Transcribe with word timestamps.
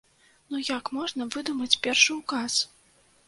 Ну 0.53 0.61
як 0.77 0.85
можна 0.97 1.27
выдумаць 1.35 1.79
першы 1.83 2.17
указ? 2.21 2.53